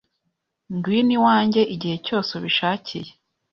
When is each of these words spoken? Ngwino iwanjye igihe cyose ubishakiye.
Ngwino 0.75 1.11
iwanjye 1.17 1.61
igihe 1.75 1.95
cyose 2.05 2.29
ubishakiye. 2.39 3.11